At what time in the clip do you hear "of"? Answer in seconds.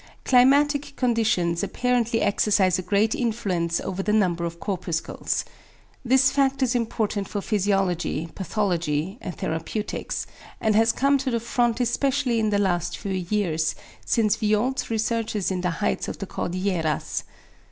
4.45-4.59, 16.07-16.17